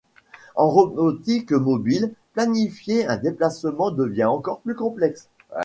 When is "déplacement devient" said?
3.17-4.23